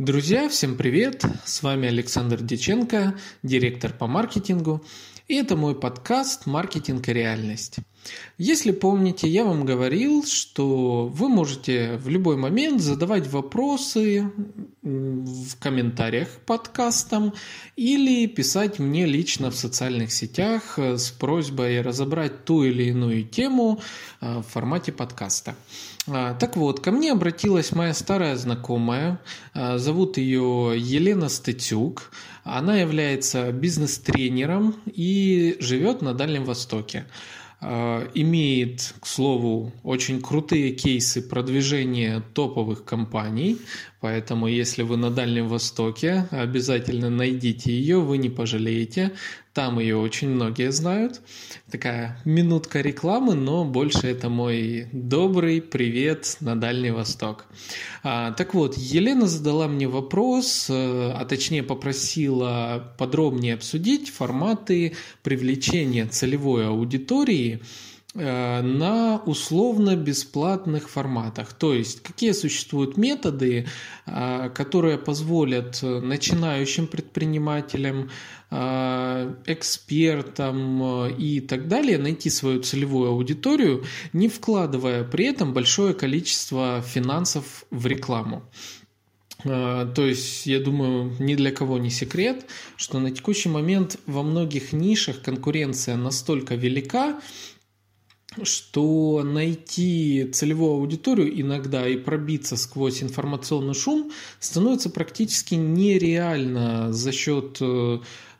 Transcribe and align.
Друзья, 0.00 0.48
всем 0.48 0.78
привет! 0.78 1.26
С 1.44 1.62
вами 1.62 1.86
Александр 1.86 2.40
Деченко, 2.40 3.18
директор 3.42 3.92
по 3.92 4.06
маркетингу, 4.06 4.82
и 5.28 5.34
это 5.34 5.56
мой 5.56 5.78
подкаст 5.78 6.46
«Маркетинг 6.46 7.06
и 7.10 7.12
реальность». 7.12 7.80
Если 8.38 8.70
помните, 8.70 9.28
я 9.28 9.44
вам 9.44 9.66
говорил, 9.66 10.24
что 10.24 11.06
вы 11.06 11.28
можете 11.28 11.96
в 11.98 12.08
любой 12.08 12.36
момент 12.36 12.80
задавать 12.80 13.26
вопросы 13.26 14.30
в 14.82 15.56
комментариях 15.58 16.28
к 16.28 16.40
подкастам 16.46 17.34
или 17.76 18.26
писать 18.26 18.78
мне 18.78 19.04
лично 19.04 19.50
в 19.50 19.56
социальных 19.56 20.10
сетях 20.12 20.78
с 20.78 21.10
просьбой 21.10 21.82
разобрать 21.82 22.46
ту 22.46 22.64
или 22.64 22.84
иную 22.84 23.24
тему 23.24 23.80
э, 24.22 24.38
в 24.38 24.42
формате 24.42 24.92
подкаста. 24.92 25.54
А, 26.06 26.34
так 26.34 26.56
вот, 26.56 26.80
ко 26.80 26.92
мне 26.92 27.12
обратилась 27.12 27.72
моя 27.72 27.94
старая 27.94 28.36
знакомая, 28.36 29.20
а, 29.52 29.78
зовут 29.78 30.16
ее 30.16 30.72
Елена 30.76 31.28
Статюк. 31.28 32.10
Она 32.42 32.78
является 32.78 33.52
бизнес-тренером 33.52 34.76
и 34.86 35.56
живет 35.60 36.00
на 36.00 36.14
Дальнем 36.14 36.44
Востоке. 36.44 37.04
А, 37.62 38.10
имеет, 38.14 38.94
к 39.00 39.06
слову, 39.06 39.72
очень 39.82 40.22
крутые 40.22 40.72
кейсы 40.72 41.20
продвижения 41.20 42.22
топовых 42.32 42.84
компаний, 42.84 43.58
поэтому 44.00 44.46
если 44.46 44.82
вы 44.82 44.96
на 44.96 45.10
Дальнем 45.10 45.46
Востоке, 45.48 46.26
обязательно 46.30 47.10
найдите 47.10 47.70
ее, 47.70 48.00
вы 48.00 48.16
не 48.16 48.30
пожалеете. 48.30 49.12
Там 49.52 49.80
ее 49.80 49.96
очень 49.96 50.28
многие 50.28 50.70
знают. 50.70 51.20
Такая 51.72 52.20
минутка 52.24 52.80
рекламы, 52.82 53.34
но 53.34 53.64
больше 53.64 54.06
это 54.06 54.28
мой 54.28 54.88
добрый 54.92 55.60
привет 55.60 56.36
на 56.38 56.54
Дальний 56.54 56.92
Восток. 56.92 57.46
А, 58.04 58.30
так 58.30 58.54
вот, 58.54 58.76
Елена 58.76 59.26
задала 59.26 59.66
мне 59.66 59.88
вопрос, 59.88 60.66
э, 60.70 61.12
а 61.12 61.24
точнее 61.24 61.64
попросила 61.64 62.94
подробнее 62.96 63.54
обсудить 63.54 64.10
форматы 64.10 64.94
привлечения 65.24 66.06
целевой 66.06 66.68
аудитории 66.68 67.60
на 68.12 69.22
условно-бесплатных 69.24 70.88
форматах. 70.88 71.52
То 71.52 71.74
есть, 71.74 72.02
какие 72.02 72.32
существуют 72.32 72.96
методы, 72.96 73.68
э, 74.06 74.50
которые 74.50 74.98
позволят 74.98 75.80
начинающим 75.82 76.88
предпринимателям 76.88 78.10
Э, 78.52 79.32
экспертам 79.46 80.82
э, 81.06 81.12
и 81.16 81.40
так 81.40 81.68
далее, 81.68 81.98
найти 81.98 82.30
свою 82.30 82.60
целевую 82.60 83.10
аудиторию, 83.10 83.84
не 84.12 84.28
вкладывая 84.28 85.04
при 85.04 85.26
этом 85.26 85.54
большое 85.54 85.94
количество 85.94 86.82
финансов 86.82 87.64
в 87.70 87.86
рекламу. 87.86 88.42
Э, 89.44 89.86
то 89.94 90.04
есть, 90.04 90.46
я 90.46 90.58
думаю, 90.58 91.14
ни 91.20 91.36
для 91.36 91.52
кого 91.52 91.78
не 91.78 91.90
секрет, 91.90 92.44
что 92.74 92.98
на 92.98 93.12
текущий 93.12 93.48
момент 93.48 94.00
во 94.06 94.24
многих 94.24 94.72
нишах 94.72 95.22
конкуренция 95.22 95.94
настолько 95.96 96.56
велика, 96.56 97.20
что 98.42 99.22
найти 99.24 100.30
целевую 100.32 100.74
аудиторию 100.74 101.40
иногда 101.40 101.88
и 101.88 101.96
пробиться 101.96 102.56
сквозь 102.56 103.02
информационный 103.02 103.74
шум 103.74 104.12
становится 104.38 104.88
практически 104.90 105.54
нереально 105.56 106.92
за 106.92 107.12
счет 107.12 107.60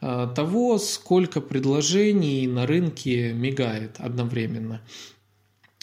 Э, 0.01 0.29
того, 0.35 0.79
сколько 0.79 1.41
предложений 1.41 2.47
на 2.47 2.67
рынке 2.67 3.33
мигает 3.33 3.97
одновременно. 3.99 4.81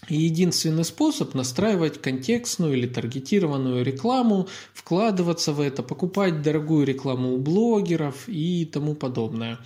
И 0.10 0.16
единственный 0.16 0.86
способ 0.86 1.36
настраивать 1.36 2.02
контекстную 2.02 2.74
или 2.74 2.88
таргетированную 2.88 3.84
рекламу, 3.84 4.48
вкладываться 4.74 5.54
в 5.54 5.60
это, 5.60 5.84
покупать 5.84 6.42
дорогую 6.42 6.86
рекламу 6.86 7.34
у 7.34 7.38
блогеров 7.38 8.28
и 8.28 8.66
тому 8.66 8.96
подобное. 8.96 9.60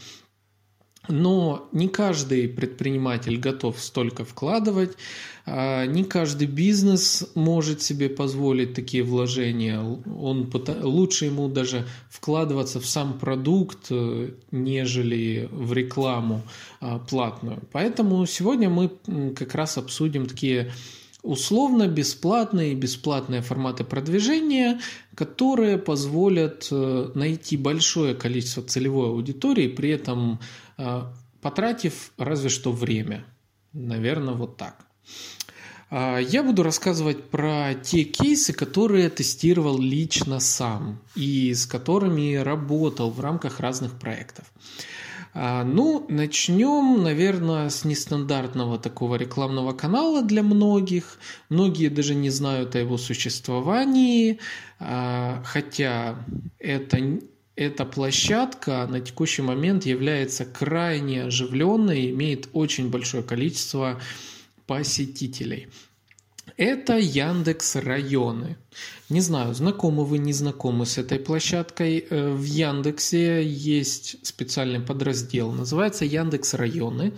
Но 1.07 1.67
не 1.71 1.87
каждый 1.87 2.47
предприниматель 2.47 3.37
готов 3.37 3.79
столько 3.79 4.23
вкладывать, 4.23 4.95
а, 5.45 5.85
не 5.85 6.03
каждый 6.03 6.47
бизнес 6.47 7.27
может 7.33 7.81
себе 7.81 8.07
позволить 8.07 8.75
такие 8.75 9.03
вложения. 9.03 9.81
Он, 9.81 10.51
лучше 10.83 11.25
ему 11.25 11.47
даже 11.47 11.87
вкладываться 12.09 12.79
в 12.79 12.85
сам 12.85 13.17
продукт, 13.17 13.87
э, 13.89 14.29
нежели 14.51 15.49
в 15.51 15.73
рекламу 15.73 16.43
а, 16.79 16.99
платную. 16.99 17.63
Поэтому 17.71 18.25
сегодня 18.27 18.69
мы 18.69 18.91
как 19.35 19.55
раз 19.55 19.79
обсудим 19.79 20.27
такие 20.27 20.71
условно 21.23 21.87
бесплатные 21.87 22.73
и 22.73 22.75
бесплатные 22.75 23.41
форматы 23.41 23.83
продвижения, 23.83 24.79
которые 25.15 25.77
позволят 25.77 26.67
э, 26.71 27.11
найти 27.15 27.57
большое 27.57 28.15
количество 28.15 28.63
целевой 28.63 29.09
аудитории, 29.09 29.67
при 29.67 29.89
этом 29.89 30.39
э, 30.77 31.01
потратив 31.41 32.11
разве 32.17 32.49
что 32.49 32.71
время. 32.71 33.25
Наверное, 33.73 34.33
вот 34.33 34.57
так. 34.57 34.85
А, 35.91 36.17
я 36.19 36.41
буду 36.41 36.63
рассказывать 36.63 37.29
про 37.29 37.73
те 37.75 38.03
кейсы, 38.03 38.53
которые 38.53 39.09
тестировал 39.09 39.77
лично 39.77 40.39
сам 40.39 41.01
и 41.15 41.53
с 41.53 41.65
которыми 41.65 42.35
работал 42.35 43.11
в 43.11 43.19
рамках 43.19 43.59
разных 43.59 43.99
проектов. 43.99 44.45
А, 45.33 45.63
ну, 45.63 46.05
начнем, 46.09 47.01
наверное, 47.03 47.69
с 47.69 47.85
нестандартного 47.85 48.77
такого 48.77 49.15
рекламного 49.15 49.71
канала 49.71 50.21
для 50.21 50.43
многих. 50.43 51.17
Многие 51.49 51.87
даже 51.87 52.15
не 52.15 52.29
знают 52.29 52.75
о 52.75 52.79
его 52.79 52.97
существовании, 52.97 54.39
а, 54.79 55.41
хотя 55.45 56.17
это 56.59 57.19
эта 57.55 57.85
площадка 57.85 58.87
на 58.89 59.01
текущий 59.01 59.41
момент 59.41 59.85
является 59.85 60.45
крайне 60.45 61.25
оживленной, 61.25 62.09
имеет 62.09 62.49
очень 62.53 62.89
большое 62.89 63.23
количество 63.23 64.01
посетителей. 64.65 65.67
Это 66.61 66.95
Яндекс 66.95 67.75
районы. 67.77 68.55
Не 69.09 69.19
знаю, 69.21 69.55
знакомы 69.55 70.05
вы, 70.05 70.19
не 70.19 70.31
знакомы 70.31 70.85
с 70.85 70.99
этой 70.99 71.17
площадкой. 71.17 72.05
Э, 72.07 72.33
в 72.33 72.43
Яндексе 72.43 73.43
есть 73.43 74.23
специальный 74.23 74.79
подраздел, 74.79 75.51
называется 75.51 76.05
Яндекс 76.05 76.53
районы. 76.53 77.13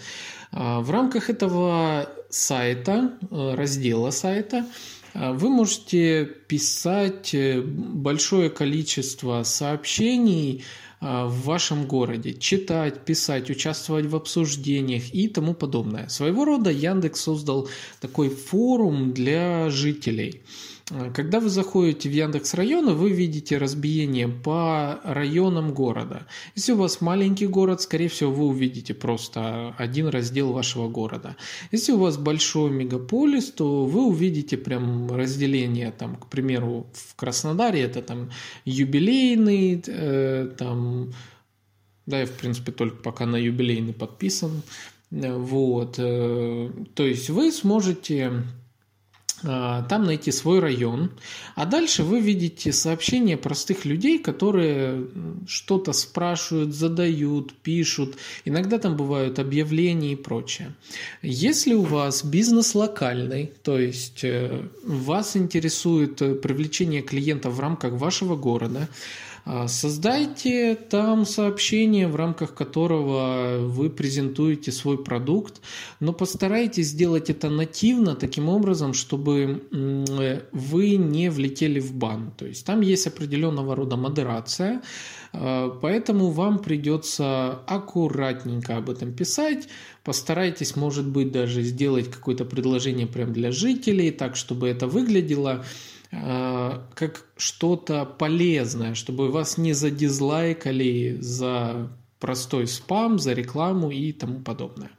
А, 0.53 0.79
в 0.79 0.89
рамках 0.91 1.29
этого 1.29 2.07
сайта, 2.29 3.17
э, 3.19 3.55
раздела 3.55 4.11
сайта, 4.11 4.65
э, 5.13 5.33
вы 5.33 5.49
можете 5.49 6.23
писать 6.23 7.35
большое 7.65 8.49
количество 8.49 9.43
сообщений 9.43 10.63
в 11.03 11.43
вашем 11.43 11.85
городе, 11.85 12.33
читать, 12.33 13.05
писать, 13.05 13.49
участвовать 13.49 14.05
в 14.05 14.15
обсуждениях 14.15 15.13
и 15.13 15.27
тому 15.27 15.53
подобное. 15.53 16.07
Своего 16.07 16.45
рода 16.45 16.71
Яндекс 16.71 17.21
создал 17.21 17.67
такой 17.99 18.29
форум 18.29 19.13
для 19.13 19.69
жителей– 19.69 20.41
когда 21.13 21.39
вы 21.39 21.49
заходите 21.49 22.09
в 22.09 22.11
Яндекс 22.11 22.53
районы, 22.55 22.91
вы 22.91 23.11
видите 23.11 23.57
разбиение 23.57 24.27
по 24.27 24.99
районам 25.03 25.73
города. 25.73 26.27
Если 26.55 26.73
у 26.73 26.77
вас 26.77 26.99
маленький 26.99 27.47
город, 27.47 27.81
скорее 27.81 28.09
всего, 28.09 28.31
вы 28.31 28.47
увидите 28.47 28.93
просто 28.93 29.73
один 29.77 30.07
раздел 30.07 30.51
вашего 30.51 30.89
города. 30.89 31.37
Если 31.71 31.93
у 31.93 31.99
вас 31.99 32.17
большой 32.17 32.69
мегаполис, 32.71 33.51
то 33.51 33.85
вы 33.85 34.05
увидите 34.05 34.57
прям 34.57 35.09
разделение, 35.09 35.91
там, 35.91 36.17
к 36.17 36.27
примеру, 36.27 36.87
в 36.93 37.15
Краснодаре 37.15 37.81
это 37.81 38.01
там 38.01 38.29
юбилейный, 38.65 39.81
э, 39.87 40.49
там, 40.57 41.13
да, 42.05 42.19
я 42.19 42.25
в 42.25 42.31
принципе 42.31 42.73
только 42.73 42.97
пока 42.97 43.25
на 43.25 43.37
юбилейный 43.37 43.93
подписан, 43.93 44.63
вот, 45.11 45.95
э, 45.97 46.71
то 46.93 47.05
есть 47.05 47.29
вы 47.29 47.53
сможете 47.53 48.43
там 49.43 50.05
найти 50.05 50.31
свой 50.31 50.59
район, 50.59 51.11
а 51.55 51.65
дальше 51.65 52.03
вы 52.03 52.19
видите 52.19 52.71
сообщения 52.71 53.37
простых 53.37 53.85
людей, 53.85 54.19
которые 54.19 55.07
что-то 55.47 55.93
спрашивают, 55.93 56.73
задают, 56.73 57.53
пишут. 57.53 58.15
Иногда 58.45 58.79
там 58.79 58.95
бывают 58.95 59.39
объявления 59.39 60.13
и 60.13 60.15
прочее. 60.15 60.73
Если 61.21 61.73
у 61.73 61.83
вас 61.83 62.23
бизнес 62.23 62.73
локальный, 62.73 63.51
то 63.63 63.77
есть 63.77 64.23
э, 64.23 64.67
вас 64.83 65.35
интересует 65.35 66.21
э, 66.21 66.35
привлечение 66.35 67.01
клиентов 67.01 67.55
в 67.55 67.59
рамках 67.59 67.93
вашего 67.93 68.35
города, 68.35 68.87
а, 68.87 68.89
создайте 69.67 70.75
там 70.75 71.25
сообщение, 71.25 72.07
в 72.07 72.15
рамках 72.15 72.53
которого 72.53 73.57
вы 73.59 73.89
презентуете 73.89 74.71
свой 74.71 75.03
продукт, 75.03 75.61
но 75.99 76.13
постарайтесь 76.13 76.87
сделать 76.87 77.29
это 77.29 77.49
нативно, 77.49 78.15
таким 78.15 78.47
образом, 78.47 78.93
чтобы 78.93 79.63
вы 80.51 80.95
не 80.95 81.29
влетели 81.29 81.79
в 81.79 81.93
бан. 81.93 82.31
То 82.37 82.45
есть 82.45 82.65
там 82.65 82.81
есть 82.81 83.05
определенного 83.07 83.75
рода 83.75 83.97
модерация, 83.97 84.81
а, 85.33 85.69
поэтому 85.81 86.29
вам 86.29 86.59
придется 86.59 87.59
аккуратненько 87.67 88.77
об 88.77 88.89
этом 88.89 89.13
писать. 89.13 89.67
Постарайтесь, 90.03 90.75
может 90.75 91.07
быть, 91.07 91.31
даже 91.31 91.63
сделать 91.63 92.09
какое-то 92.09 92.45
предложение 92.45 93.07
прямо 93.07 93.33
для 93.33 93.51
жителей, 93.51 94.11
так, 94.11 94.35
чтобы 94.35 94.69
это 94.69 94.87
выглядело 94.87 95.65
как 96.13 97.25
что-то 97.37 98.05
полезное, 98.05 98.93
чтобы 98.93 99.31
вас 99.31 99.57
не 99.57 99.73
задизлайкали 99.73 101.17
за 101.19 101.89
простой 102.19 102.67
спам, 102.67 103.17
за 103.17 103.33
рекламу 103.33 103.89
и 103.89 104.11
тому 104.13 104.39
подобное. 104.41 104.91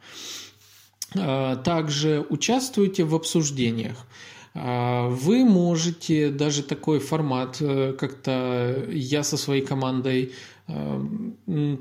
Также 1.12 2.26
участвуйте 2.28 3.04
в 3.04 3.14
обсуждениях. 3.14 4.06
Вы 4.54 5.44
можете 5.44 6.30
даже 6.30 6.62
такой 6.62 7.00
формат, 7.00 7.56
э, 7.60 7.92
как-то 7.98 8.86
я 8.88 9.24
со 9.24 9.36
своей 9.36 9.62
командой 9.62 10.32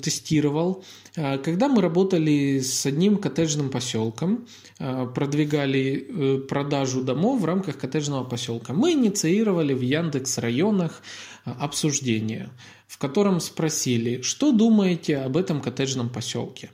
тестировал. 0.01 0.83
А, 1.15 1.37
когда 1.37 1.69
мы 1.69 1.81
работали 1.81 2.59
с 2.59 2.85
одним 2.85 3.17
коттеджным 3.17 3.69
поселком, 3.69 4.45
а, 4.77 5.05
продвигали 5.05 6.05
э, 6.07 6.37
продажу 6.39 7.01
домов 7.01 7.39
в 7.39 7.45
рамках 7.45 7.77
коттеджного 7.77 8.25
поселка, 8.25 8.73
мы 8.73 8.91
инициировали 8.91 9.73
в 9.73 9.79
Яндекс 9.79 10.37
районах 10.37 11.01
а, 11.45 11.55
обсуждение, 11.61 12.49
в 12.87 12.97
котором 12.97 13.39
спросили, 13.39 14.21
что 14.21 14.51
думаете 14.51 15.17
об 15.19 15.37
этом 15.37 15.61
коттеджном 15.61 16.09
поселке. 16.09 16.69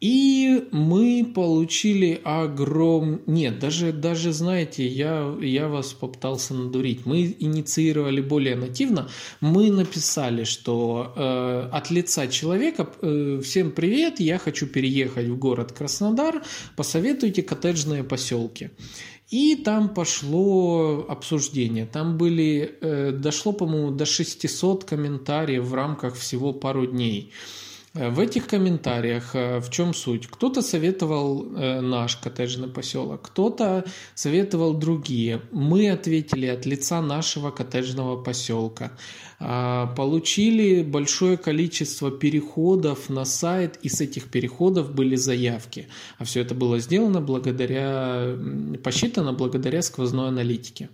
И 0.00 0.68
мы 0.72 1.30
получили 1.34 2.20
огром... 2.22 3.22
Нет, 3.26 3.58
даже, 3.58 3.92
даже 3.92 4.32
знаете, 4.32 4.86
я, 4.86 5.34
я 5.40 5.68
вас 5.68 5.94
попытался 5.94 6.52
надурить. 6.52 7.06
Мы 7.06 7.34
инициировали 7.38 8.20
более 8.20 8.56
нативно. 8.56 9.08
Мы 9.40 9.70
написали, 9.70 10.44
что 10.44 11.14
э, 11.16 11.68
от 11.72 11.90
лица 11.90 12.26
человека 12.26 12.90
э, 13.00 13.40
«Всем 13.42 13.70
привет, 13.70 14.20
я 14.20 14.38
хочу 14.38 14.66
переехать 14.66 15.28
в 15.28 15.38
город 15.38 15.72
Краснодар, 15.72 16.42
посоветуйте 16.76 17.42
коттеджные 17.42 18.04
поселки». 18.04 18.70
И 19.30 19.54
там 19.54 19.94
пошло 19.94 21.06
обсуждение. 21.08 21.86
Там 21.86 22.18
были, 22.18 22.76
э, 22.80 23.12
дошло, 23.12 23.52
по-моему, 23.52 23.92
до 23.92 24.04
600 24.04 24.84
комментариев 24.84 25.64
в 25.64 25.72
рамках 25.72 26.16
всего 26.16 26.52
пару 26.52 26.86
дней. 26.86 27.32
В 27.92 28.20
этих 28.20 28.46
комментариях 28.46 29.34
э, 29.34 29.58
в 29.58 29.68
чем 29.70 29.94
суть? 29.94 30.28
Кто-то 30.28 30.62
советовал 30.62 31.44
э, 31.56 31.80
наш 31.80 32.16
коттеджный 32.16 32.68
поселок, 32.68 33.22
кто-то 33.22 33.84
советовал 34.14 34.74
другие. 34.74 35.42
Мы 35.50 35.90
ответили 35.90 36.46
от 36.46 36.66
лица 36.66 37.02
нашего 37.02 37.50
коттеджного 37.50 38.22
поселка. 38.22 38.92
А, 39.40 39.86
получили 39.96 40.82
большое 40.82 41.36
количество 41.36 42.12
переходов 42.12 43.08
на 43.08 43.24
сайт, 43.24 43.78
и 43.82 43.88
с 43.88 44.00
этих 44.00 44.30
переходов 44.30 44.94
были 44.94 45.16
заявки. 45.16 45.88
А 46.18 46.24
все 46.24 46.42
это 46.42 46.54
было 46.54 46.78
сделано 46.78 47.20
благодаря, 47.20 48.36
посчитано 48.84 49.32
благодаря 49.32 49.82
сквозной 49.82 50.28
аналитике. 50.28 50.90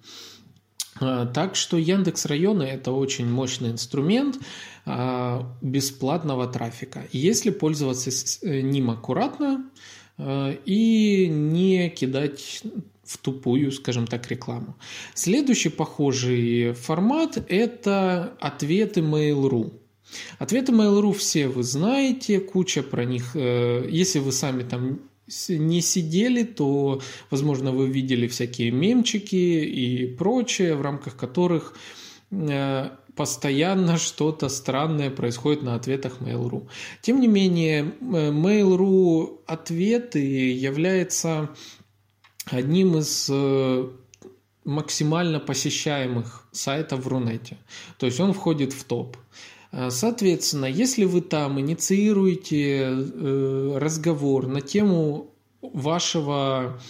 А, 1.00 1.26
так 1.26 1.56
что 1.56 1.76
Яндекс 1.76 2.26
районы 2.26 2.62
это 2.62 2.92
очень 2.92 3.28
мощный 3.28 3.70
инструмент. 3.70 4.38
А, 4.84 5.52
бесплатного 5.60 6.46
трафика, 6.46 7.06
если 7.10 7.50
пользоваться 7.50 8.10
э, 8.42 8.60
ним 8.60 8.90
аккуратно 8.90 9.68
э, 10.16 10.56
и 10.64 11.26
не 11.28 11.90
кидать 11.90 12.62
в 13.02 13.18
тупую, 13.18 13.72
скажем 13.72 14.06
так, 14.06 14.28
рекламу. 14.30 14.76
Следующий 15.14 15.70
похожий 15.70 16.72
формат– 16.72 17.44
это 17.48 18.36
ответы 18.40 19.00
Mail.ru. 19.00 19.72
Ответы 20.38 20.72
Mail.ru 20.72 21.12
все 21.12 21.48
вы 21.48 21.64
знаете, 21.64 22.38
куча 22.40 22.82
про 22.84 23.04
них. 23.04 23.34
Э, 23.34 23.86
если 23.88 24.20
вы 24.20 24.30
сами 24.30 24.62
там 24.62 25.00
не 25.48 25.80
сидели, 25.80 26.44
то, 26.44 27.00
возможно, 27.30 27.72
вы 27.72 27.88
видели 27.88 28.28
всякие 28.28 28.70
мемчики 28.70 29.34
и 29.34 30.06
прочее, 30.06 30.74
в 30.74 30.82
рамках 30.82 31.16
которых 31.16 31.74
постоянно 33.16 33.96
что-то 33.96 34.48
странное 34.48 35.10
происходит 35.10 35.62
на 35.62 35.74
ответах 35.74 36.20
Mail.ru. 36.20 36.68
Тем 37.00 37.20
не 37.20 37.28
менее, 37.28 37.94
Mail.ru 38.00 39.40
ответы 39.46 40.18
является 40.20 41.50
одним 42.44 42.98
из 42.98 43.28
э, 43.30 43.88
максимально 44.64 45.40
посещаемых 45.40 46.46
сайтов 46.52 47.04
в 47.04 47.08
Рунете. 47.08 47.56
То 47.98 48.06
есть 48.06 48.20
он 48.20 48.32
входит 48.32 48.72
в 48.72 48.84
топ. 48.84 49.16
Э, 49.76 49.90
соответственно, 49.90 50.66
если 50.66 51.04
вы 51.04 51.20
там 51.20 51.60
инициируете 51.60 52.88
э, 52.88 53.78
разговор 53.78 54.46
на 54.46 54.60
тему 54.60 55.34
вашего 55.60 56.80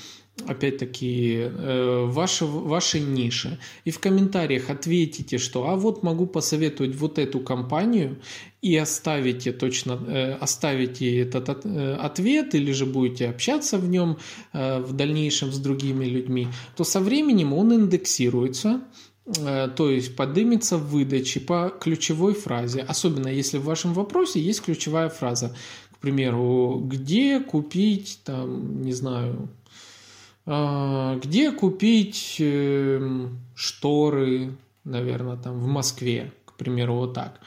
опять-таки, 0.46 1.48
э, 1.48 2.04
ваши, 2.04 2.44
вашей 2.44 3.00
нише. 3.00 3.58
И 3.86 3.90
в 3.90 3.98
комментариях 4.00 4.68
ответите, 4.68 5.38
что 5.38 5.70
«а 5.70 5.76
вот 5.76 6.02
могу 6.02 6.26
посоветовать 6.26 6.94
вот 6.94 7.18
эту 7.18 7.40
компанию» 7.40 8.18
и 8.60 8.76
оставите 8.76 9.52
точно, 9.52 10.36
оставите 10.38 11.20
этот 11.20 11.48
ответ 11.48 12.54
или 12.54 12.72
же 12.72 12.84
будете 12.84 13.30
общаться 13.30 13.78
в 13.78 13.88
нем 13.88 14.18
в 14.52 14.92
дальнейшем 14.92 15.52
с 15.52 15.58
другими 15.58 16.04
людьми, 16.04 16.48
то 16.76 16.84
со 16.84 17.00
временем 17.00 17.54
он 17.54 17.72
индексируется, 17.72 18.82
то 19.34 19.90
есть 19.90 20.14
поднимется 20.14 20.78
в 20.78 20.88
выдаче 20.88 21.40
по 21.40 21.72
ключевой 21.80 22.34
фразе, 22.34 22.82
особенно 22.82 23.28
если 23.28 23.58
в 23.58 23.64
вашем 23.64 23.92
вопросе 23.92 24.40
есть 24.40 24.62
ключевая 24.62 25.08
фраза. 25.08 25.54
К 25.92 25.98
примеру, 25.98 26.80
где 26.84 27.40
купить, 27.40 28.20
там, 28.24 28.82
не 28.82 28.92
знаю, 28.92 29.48
а, 30.44 31.16
где 31.16 31.50
купить 31.50 32.36
эм, 32.38 33.40
шторы, 33.56 34.56
наверное, 34.84 35.36
там 35.36 35.58
в 35.58 35.66
Москве, 35.66 36.32
к 36.44 36.52
примеру, 36.52 36.94
вот 36.94 37.14
так. 37.14 37.40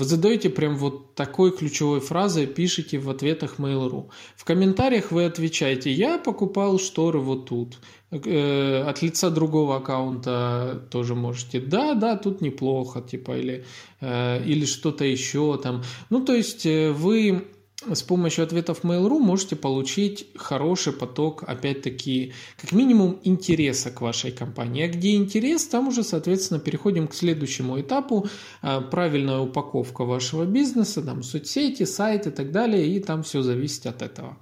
Вы 0.00 0.06
задаете 0.06 0.48
прям 0.48 0.76
вот 0.78 1.14
такой 1.14 1.54
ключевой 1.54 2.00
фразой, 2.00 2.46
пишите 2.46 2.98
в 2.98 3.10
ответах 3.10 3.58
Mail.ru. 3.58 4.08
В 4.34 4.46
комментариях 4.46 5.12
вы 5.12 5.26
отвечаете, 5.26 5.92
я 5.92 6.16
покупал 6.16 6.78
шторы 6.78 7.18
вот 7.18 7.50
тут. 7.50 7.76
Э, 8.10 8.84
от 8.88 9.02
лица 9.02 9.28
другого 9.28 9.76
аккаунта 9.76 10.88
тоже 10.90 11.14
можете, 11.14 11.60
да, 11.60 11.92
да, 11.92 12.16
тут 12.16 12.40
неплохо, 12.40 13.02
типа, 13.02 13.36
или, 13.36 13.66
э, 14.00 14.42
или 14.42 14.64
что-то 14.64 15.04
еще 15.04 15.60
там. 15.62 15.82
Ну, 16.08 16.24
то 16.24 16.34
есть 16.34 16.64
э, 16.64 16.92
вы 16.92 17.44
с 17.88 18.02
помощью 18.02 18.44
ответов 18.44 18.84
Mail.ru 18.84 19.18
можете 19.18 19.56
получить 19.56 20.26
хороший 20.36 20.92
поток, 20.92 21.44
опять-таки, 21.46 22.34
как 22.60 22.72
минимум 22.72 23.18
интереса 23.24 23.90
к 23.90 24.02
вашей 24.02 24.32
компании. 24.32 24.84
А 24.84 24.88
где 24.88 25.14
интерес, 25.14 25.66
там 25.66 25.88
уже, 25.88 26.02
соответственно, 26.04 26.60
переходим 26.60 27.08
к 27.08 27.14
следующему 27.14 27.80
этапу. 27.80 28.26
А, 28.60 28.82
правильная 28.82 29.38
упаковка 29.38 30.04
вашего 30.04 30.44
бизнеса, 30.44 31.02
там 31.02 31.22
соцсети, 31.22 31.84
сайт 31.84 32.26
и 32.26 32.30
так 32.30 32.52
далее, 32.52 32.86
и 32.86 33.00
там 33.00 33.22
все 33.22 33.40
зависит 33.40 33.86
от 33.86 34.02
этого. 34.02 34.36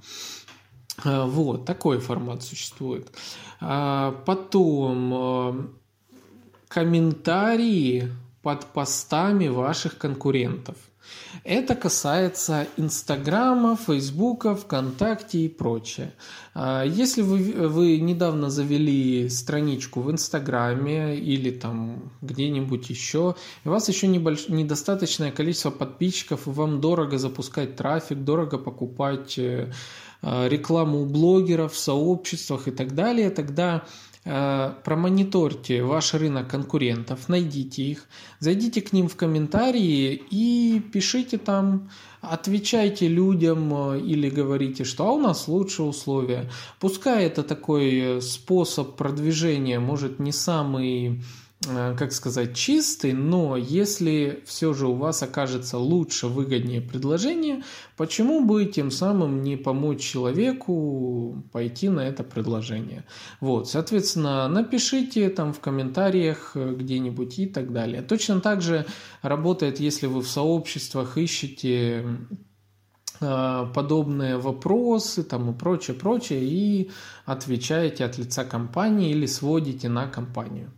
А, 1.04 1.26
вот, 1.26 1.64
такой 1.64 2.00
формат 2.00 2.42
существует. 2.42 3.08
А, 3.60 4.20
потом 4.26 5.74
комментарии 6.66 8.08
под 8.42 8.66
постами 8.66 9.46
ваших 9.46 9.96
конкурентов. 9.96 10.76
Это 11.44 11.74
касается 11.74 12.66
Инстаграма, 12.76 13.76
Фейсбука, 13.76 14.54
ВКонтакте 14.54 15.40
и 15.40 15.48
прочее. 15.48 16.12
А, 16.54 16.84
если 16.84 17.22
вы, 17.22 17.68
вы 17.68 17.98
недавно 17.98 18.50
завели 18.50 19.28
страничку 19.28 20.00
в 20.00 20.10
Инстаграме 20.10 21.16
или 21.16 21.50
там 21.50 22.10
где-нибудь 22.22 22.90
еще, 22.90 23.36
и 23.64 23.68
у 23.68 23.72
вас 23.72 23.88
еще 23.88 24.08
небольш... 24.08 24.48
недостаточное 24.48 25.30
количество 25.30 25.70
подписчиков, 25.70 26.46
и 26.46 26.50
вам 26.50 26.80
дорого 26.80 27.18
запускать 27.18 27.76
трафик, 27.76 28.24
дорого 28.24 28.58
покупать 28.58 29.38
э, 29.38 29.70
рекламу 30.22 31.02
у 31.02 31.06
блогеров, 31.06 31.74
в 31.74 31.78
сообществах 31.78 32.68
и 32.68 32.70
так 32.70 32.94
далее, 32.94 33.30
тогда 33.30 33.84
промониторьте 34.84 35.82
ваш 35.82 36.14
рынок 36.14 36.48
конкурентов, 36.48 37.28
найдите 37.28 37.82
их, 37.82 38.04
зайдите 38.40 38.82
к 38.82 38.92
ним 38.92 39.08
в 39.08 39.16
комментарии 39.16 40.22
и 40.30 40.82
пишите 40.92 41.38
там, 41.38 41.90
отвечайте 42.20 43.08
людям 43.08 43.72
э, 43.92 44.00
или 44.00 44.28
говорите, 44.28 44.84
что 44.84 45.08
а 45.08 45.12
у 45.12 45.20
нас 45.20 45.48
лучше 45.48 45.82
условия. 45.82 46.50
Пускай 46.78 47.24
это 47.24 47.42
такой 47.42 48.20
способ 48.20 48.96
продвижения, 48.96 49.80
может 49.80 50.18
не 50.18 50.32
самый 50.32 51.20
Э, 51.20 51.47
как 51.64 52.12
сказать, 52.12 52.54
чистый, 52.54 53.12
но 53.12 53.56
если 53.56 54.44
все 54.46 54.72
же 54.74 54.86
у 54.86 54.94
вас 54.94 55.24
окажется 55.24 55.76
лучше, 55.76 56.28
выгоднее 56.28 56.80
предложение, 56.80 57.64
почему 57.96 58.44
бы 58.44 58.64
тем 58.66 58.92
самым 58.92 59.42
не 59.42 59.56
помочь 59.56 60.00
человеку 60.00 61.42
пойти 61.52 61.88
на 61.88 62.00
это 62.00 62.22
предложение? 62.22 63.04
Вот, 63.40 63.68
соответственно, 63.68 64.46
напишите 64.48 65.28
там 65.30 65.52
в 65.52 65.58
комментариях 65.58 66.52
э, 66.54 66.74
где-нибудь 66.74 67.40
и 67.40 67.46
так 67.46 67.72
далее. 67.72 68.02
Точно 68.02 68.40
так 68.40 68.62
же 68.62 68.86
работает, 69.22 69.80
если 69.80 70.06
вы 70.06 70.20
в 70.20 70.28
сообществах 70.28 71.18
ищете 71.18 72.04
э, 73.20 73.66
подобные 73.74 74.38
вопросы 74.38 75.24
там 75.24 75.50
и 75.50 75.58
прочее, 75.58 75.96
прочее, 75.96 76.44
и 76.44 76.92
отвечаете 77.24 78.04
от 78.04 78.16
лица 78.16 78.44
компании 78.44 79.10
или 79.10 79.26
сводите 79.26 79.88
на 79.88 80.06
компанию. 80.06 80.70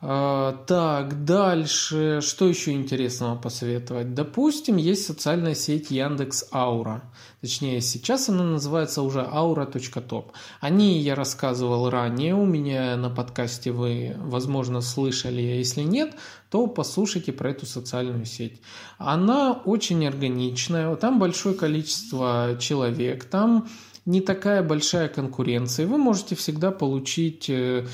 А, 0.00 0.52
так, 0.68 1.24
дальше, 1.24 2.20
что 2.22 2.46
еще 2.48 2.70
интересного 2.70 3.34
посоветовать? 3.34 4.14
Допустим, 4.14 4.76
есть 4.76 5.04
социальная 5.04 5.56
сеть 5.56 5.90
Яндекс 5.90 6.44
Аура. 6.52 7.02
Точнее, 7.40 7.80
сейчас 7.80 8.28
она 8.28 8.44
называется 8.44 9.02
уже 9.02 9.20
aura.top. 9.20 10.26
О 10.60 10.70
ней 10.70 11.00
я 11.00 11.16
рассказывал 11.16 11.90
ранее, 11.90 12.36
у 12.36 12.46
меня 12.46 12.96
на 12.96 13.10
подкасте 13.10 13.72
вы, 13.72 14.14
возможно, 14.18 14.82
слышали, 14.82 15.42
а 15.42 15.56
если 15.56 15.82
нет, 15.82 16.14
то 16.48 16.68
послушайте 16.68 17.32
про 17.32 17.50
эту 17.50 17.66
социальную 17.66 18.24
сеть. 18.24 18.60
Она 18.98 19.52
очень 19.52 20.06
органичная, 20.06 20.94
там 20.94 21.18
большое 21.18 21.56
количество 21.56 22.56
человек, 22.60 23.24
там 23.24 23.68
не 24.06 24.20
такая 24.20 24.62
большая 24.62 25.08
конкуренция, 25.08 25.88
вы 25.88 25.98
можете 25.98 26.36
всегда 26.36 26.70
получить 26.70 27.50
э, 27.50 27.86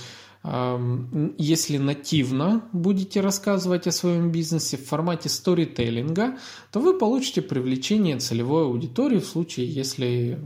если 0.44 1.78
нативно 1.78 2.68
будете 2.72 3.22
рассказывать 3.22 3.86
о 3.86 3.92
своем 3.92 4.30
бизнесе 4.30 4.76
в 4.76 4.86
формате 4.86 5.30
сторителлинга, 5.30 6.36
то 6.70 6.80
вы 6.80 6.98
получите 6.98 7.40
привлечение 7.40 8.18
целевой 8.18 8.64
аудитории 8.64 9.20
в 9.20 9.24
случае, 9.26 9.66
если 9.66 10.38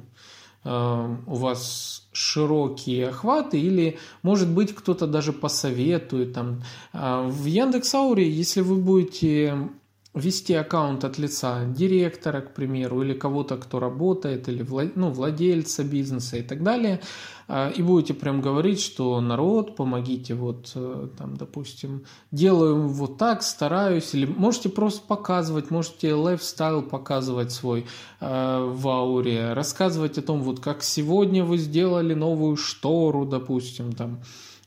у 0.64 1.34
вас 1.34 2.08
широкие 2.12 3.08
охваты 3.08 3.60
или, 3.60 3.98
может 4.22 4.48
быть, 4.48 4.74
кто-то 4.74 5.06
даже 5.06 5.32
посоветует. 5.32 6.32
Там. 6.32 6.62
А, 6.92 7.22
в 7.22 7.44
Яндекс.Ауре, 7.44 8.28
если 8.28 8.60
вы 8.60 8.76
будете 8.76 9.68
вести 10.14 10.54
аккаунт 10.54 11.04
от 11.04 11.18
лица 11.18 11.64
директора, 11.64 12.40
к 12.40 12.54
примеру, 12.54 13.02
или 13.02 13.14
кого-то, 13.14 13.56
кто 13.56 13.78
работает, 13.78 14.48
или 14.48 14.66
ну, 14.94 15.10
владельца 15.10 15.84
бизнеса 15.84 16.38
и 16.38 16.42
так 16.42 16.62
далее, 16.62 17.00
а, 17.46 17.70
и 17.70 17.82
будете 17.82 18.14
прям 18.14 18.40
говорить, 18.40 18.80
что 18.80 19.20
народ, 19.20 19.76
помогите, 19.76 20.34
вот 20.34 20.72
э, 20.74 21.08
там, 21.16 21.36
допустим, 21.36 22.04
делаю 22.32 22.88
вот 22.88 23.18
так, 23.18 23.42
стараюсь, 23.42 24.14
или 24.14 24.26
можете 24.26 24.70
просто 24.70 25.06
показывать, 25.06 25.70
можете 25.70 26.14
лайфстайл 26.14 26.82
показывать 26.82 27.52
свой 27.52 27.86
э, 28.20 28.70
в 28.72 28.88
ауре, 28.88 29.52
рассказывать 29.52 30.18
о 30.18 30.22
том, 30.22 30.42
вот 30.42 30.60
как 30.60 30.82
сегодня 30.82 31.44
вы 31.44 31.58
сделали 31.58 32.14
новую 32.14 32.56
штору, 32.56 33.24
допустим, 33.24 33.92
там, 33.92 34.20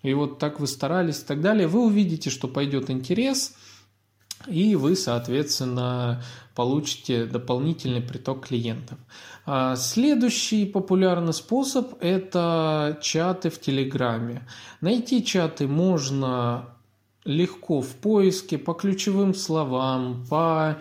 и 0.03 0.13
вот 0.13 0.39
так 0.39 0.59
вы 0.59 0.67
старались 0.67 1.19
и 1.21 1.25
так 1.25 1.41
далее, 1.41 1.67
вы 1.67 1.85
увидите, 1.85 2.29
что 2.29 2.47
пойдет 2.47 2.89
интерес– 2.89 3.55
и 4.47 4.75
вы, 4.75 4.95
соответственно, 4.95 6.21
получите 6.55 7.25
дополнительный 7.25 8.01
приток 8.01 8.47
клиентов. 8.47 8.97
А, 9.45 9.75
следующий 9.75 10.65
популярный 10.65 11.33
способ– 11.33 11.93
это 12.01 12.99
чаты 13.01 13.49
в 13.49 13.59
Телеграме. 13.59 14.47
Найти 14.81 15.23
чаты 15.23 15.67
можно 15.67 16.69
легко 17.23 17.81
в 17.81 17.95
поиске 17.95 18.57
по 18.57 18.73
ключевым 18.73 19.33
словам, 19.33 20.25
по 20.29 20.77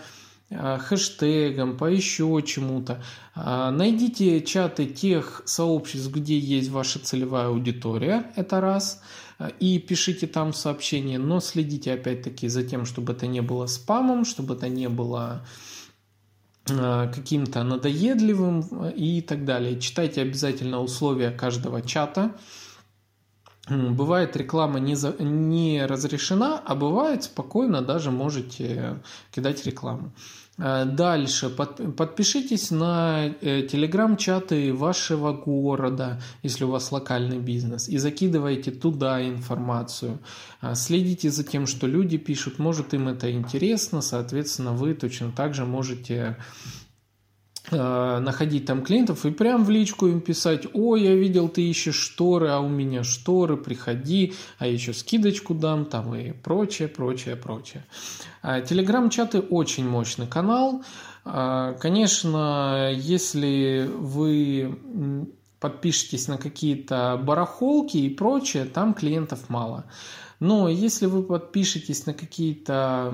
а, 0.51 0.79
хэштегам, 0.79 1.77
по 1.77 1.87
еще 1.87 2.43
чему-то. 2.45 3.03
А, 3.35 3.71
найдите 3.71 4.43
чаты 4.43 4.87
тех 4.87 5.43
сообществ, 5.47 6.11
где 6.11 6.39
есть 6.39 6.71
ваша 6.71 6.99
целевая 6.99 7.49
аудитория, 7.49 8.31
это 8.37 8.61
раз– 8.61 9.03
и 9.49 9.79
пишите 9.79 10.27
там 10.27 10.53
сообщения, 10.53 11.19
но 11.19 11.41
следите 11.41 11.93
опять-таки 11.93 12.49
за 12.49 12.63
тем, 12.63 12.85
чтобы 12.85 13.13
это 13.13 13.27
не 13.27 13.41
было 13.41 13.67
спамом, 13.67 14.25
чтобы 14.25 14.55
это 14.55 14.69
не 14.69 14.89
было 14.89 15.47
э, 16.69 17.11
каким-то 17.15 17.63
надоедливым 17.63 18.65
э, 18.71 18.93
и 18.95 19.23
так 19.23 19.45
далее. 19.45 19.81
Читайте 19.81 20.23
обязательно 20.23 20.81
условия 20.81 21.31
каждого 21.31 21.81
чата. 21.83 22.37
Бывает 23.71 24.37
реклама 24.37 24.81
не, 24.81 24.97
за, 24.97 25.15
не 25.19 25.87
разрешена, 25.87 26.61
а 26.65 26.75
бывает 26.75 27.25
спокойно 27.25 27.83
даже 27.83 28.11
можете 28.11 29.01
кидать 29.31 29.65
рекламу. 29.65 30.13
Э, 30.61 30.85
дальше 30.85 31.49
под, 31.49 31.97
подпишитесь 31.97 32.71
на 32.71 33.27
э, 33.41 33.63
телеграм-чаты 33.63 34.75
вашего 34.75 35.33
города, 35.33 36.21
если 36.43 36.65
у 36.65 36.71
вас 36.71 36.93
локальный 36.93 37.39
бизнес, 37.39 37.89
и 37.89 37.97
закидывайте 37.97 38.71
туда 38.71 39.27
информацию. 39.27 40.19
Э, 40.61 40.75
следите 40.75 41.31
за 41.31 41.45
тем, 41.45 41.67
что 41.67 41.87
люди 41.87 42.19
пишут, 42.19 42.59
может 42.59 42.93
им 42.93 43.09
это 43.09 43.33
интересно, 43.33 44.03
соответственно, 44.03 44.73
вы 44.73 44.95
точно 44.95 45.33
так 45.33 45.55
же 45.55 45.65
можете 45.65 46.37
находить 47.71 48.67
там 48.67 48.83
клиентов 48.83 49.27
и 49.27 49.31
прям 49.31 49.65
в 49.65 49.71
личку 49.71 50.07
им 50.07 50.21
писать, 50.21 50.67
о, 50.73 50.97
я 50.97 51.15
видел, 51.15 51.49
ты 51.49 51.63
ищешь 51.63 51.97
шторы, 51.97 52.49
а 52.49 52.61
у 52.61 52.69
меня 52.69 53.05
шторы, 53.05 53.57
приходи, 53.57 54.35
а 54.59 54.67
еще 54.67 54.93
скидочку 54.93 55.55
дам, 55.55 55.85
там 55.85 56.15
и 56.15 56.33
прочее, 56.33 56.89
прочее, 56.89 57.37
прочее. 57.37 57.85
А, 58.43 58.61
телеграм-чаты 58.61 59.41
очень 59.41 59.89
мощный 59.89 60.27
канал. 60.27 60.83
А, 61.25 61.75
конечно, 61.75 62.91
если 62.95 63.91
вы 63.99 64.77
подпишетесь 65.61 66.27
на 66.27 66.39
какие-то 66.39 67.21
барахолки 67.23 67.99
и 67.99 68.09
прочее, 68.09 68.65
там 68.65 68.95
клиентов 68.95 69.49
мало. 69.49 69.85
Но 70.41 70.69
если 70.71 71.05
вы 71.07 71.23
подпишетесь 71.23 72.07
на 72.07 72.15
какие-то 72.15 73.13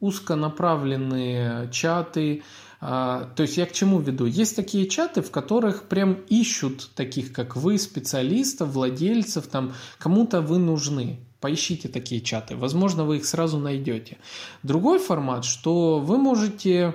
узконаправленные 0.00 1.70
чаты, 1.70 2.42
а, 2.80 3.30
то 3.34 3.42
есть 3.44 3.56
я 3.56 3.64
к 3.64 3.72
чему 3.72 3.98
веду? 4.00 4.26
Есть 4.26 4.56
такие 4.56 4.86
чаты, 4.86 5.22
в 5.22 5.30
которых 5.30 5.84
прям 5.84 6.18
ищут 6.28 6.90
таких, 6.94 7.32
как 7.32 7.56
вы, 7.56 7.78
специалистов, 7.78 8.70
владельцев, 8.70 9.46
там 9.46 9.72
кому-то 9.98 10.42
вы 10.42 10.58
нужны. 10.58 11.20
Поищите 11.40 11.88
такие 11.88 12.20
чаты. 12.20 12.56
Возможно, 12.56 13.04
вы 13.04 13.18
их 13.18 13.24
сразу 13.24 13.58
найдете. 13.58 14.18
Другой 14.62 14.98
формат, 14.98 15.46
что 15.46 15.98
вы 15.98 16.18
можете 16.18 16.94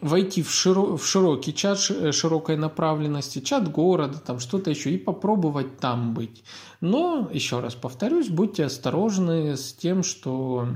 войти 0.00 0.42
в, 0.42 0.50
широ, 0.50 0.96
в 0.96 1.06
широкий 1.06 1.54
чат 1.54 1.78
широкой 1.78 2.56
направленности, 2.56 3.40
чат 3.40 3.70
города, 3.70 4.18
там 4.18 4.40
что-то 4.40 4.70
еще, 4.70 4.90
и 4.90 4.98
попробовать 4.98 5.78
там 5.78 6.14
быть. 6.14 6.44
Но, 6.80 7.30
еще 7.32 7.60
раз 7.60 7.74
повторюсь, 7.74 8.28
будьте 8.28 8.64
осторожны 8.64 9.56
с 9.56 9.72
тем, 9.72 10.02
что 10.02 10.68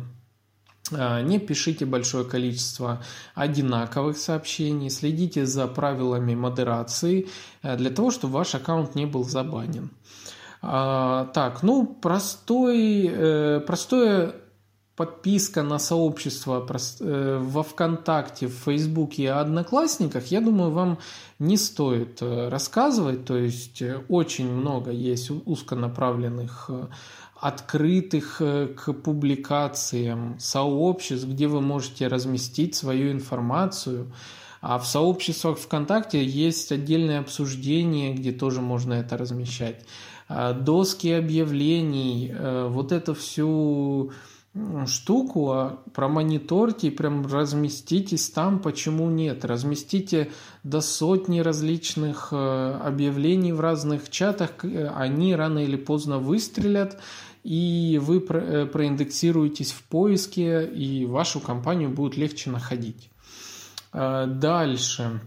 не 0.91 1.39
пишите 1.39 1.87
большое 1.87 2.25
количество 2.25 3.03
одинаковых 3.35 4.17
сообщений, 4.17 4.91
следите 4.91 5.47
за 5.47 5.67
правилами 5.67 6.35
модерации 6.35 7.29
э, 7.63 7.77
для 7.77 7.91
того, 7.91 8.11
чтобы 8.11 8.35
ваш 8.35 8.55
аккаунт 8.55 8.95
не 8.95 9.07
был 9.07 9.25
забанен. 9.25 9.91
А, 10.61 11.27
так, 11.35 11.63
ну, 11.63 11.87
простой, 11.87 13.07
э, 13.07 13.61
простое 13.61 14.35
подписка 14.97 15.63
на 15.63 15.79
сообщество 15.79 16.67
э, 17.01 17.39
во 17.41 17.63
ВКонтакте, 17.63 18.49
в 18.49 18.55
Фейсбуке 18.65 19.23
и 19.23 19.27
Одноклассниках, 19.27 20.27
я 20.27 20.41
думаю, 20.41 20.73
вам 20.73 20.99
не 21.39 21.57
стоит 21.57 22.21
рассказывать. 22.21 23.25
То 23.25 23.37
есть 23.37 23.81
очень 24.09 24.51
много 24.51 24.91
есть 24.91 25.31
узконаправленных 25.31 26.71
открытых 27.41 28.41
э, 28.41 28.69
к 28.69 28.93
публикациям 28.93 30.37
сообществ, 30.39 31.27
где 31.27 31.47
вы 31.47 31.61
можете 31.61 32.09
разместить 32.09 32.75
свою 32.75 33.13
информацию. 33.13 34.13
А 34.61 34.79
в 34.79 34.87
сообществах 34.87 35.59
ВКонтакте 35.59 36.25
есть 36.25 36.73
отдельное 36.73 37.21
обсуждение, 37.21 38.13
где 38.13 38.33
тоже 38.33 38.61
можно 38.61 38.95
это 38.95 39.17
размещать. 39.17 39.85
А 40.29 40.53
доски 40.53 41.09
объявлений, 41.09 42.31
э, 42.33 42.69
вот 42.69 42.93
это 42.93 43.15
всю 43.15 44.13
штуку 44.87 45.51
а 45.51 45.83
промониторьте 45.95 46.89
и 46.89 46.91
прям 46.91 47.27
разместитесь 47.27 48.31
там, 48.31 48.59
почему 48.61 49.11
нет. 49.11 49.45
Разместите 49.45 50.31
до 50.63 50.81
сотни 50.81 51.41
различных 51.41 52.29
э, 52.33 52.81
объявлений 52.83 53.53
в 53.53 53.61
разных 53.61 54.11
чатах, 54.11 54.51
они 54.63 55.35
рано 55.35 55.61
или 55.61 55.77
поздно 55.77 56.19
выстрелят, 56.19 56.99
и 57.45 58.01
вы 58.03 58.19
э, 58.19 58.67
проиндексируетесь 58.67 59.73
в 59.73 59.83
поиске, 59.85 60.67
и 60.67 61.07
вашу 61.07 61.41
компанию 61.41 61.91
будет 61.91 62.17
легче 62.17 62.51
находить. 62.51 63.11
Э, 63.93 64.27
дальше. 64.27 65.21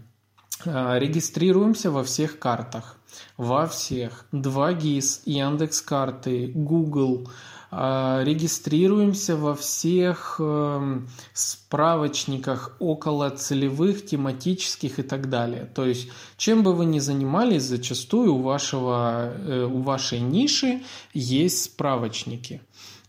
Э, 0.64 0.98
регистрируемся 0.98 1.90
во 1.90 2.02
всех 2.04 2.38
картах. 2.38 2.98
Во 3.36 3.66
всех. 3.66 4.26
2GIS, 4.32 5.22
Яндекс.Карты, 5.26 6.50
Google– 6.54 7.28
а, 7.38 7.61
регистрируемся 7.72 9.34
во 9.34 9.54
всех 9.54 10.36
эм, 10.38 11.08
справочниках 11.32 12.76
около 12.80 13.30
целевых, 13.30 14.04
тематических 14.04 14.98
и 14.98 15.02
так 15.02 15.30
далее. 15.30 15.64
То 15.74 15.86
есть, 15.86 16.08
чем 16.36 16.64
бы 16.64 16.74
вы 16.74 16.84
ни 16.84 16.98
занимались, 16.98 17.62
зачастую 17.62 18.34
у, 18.34 18.42
вашего, 18.42 19.32
э, 19.38 19.64
у 19.64 19.80
вашей 19.80 20.20
ниши 20.20 20.82
есть 21.14 21.64
справочники. 21.64 22.60